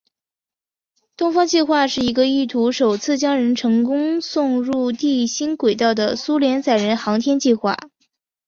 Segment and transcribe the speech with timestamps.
[1.15, 7.77] 东方计划是一个意图首次将人成功地送入地心轨道的苏联载人航天计划。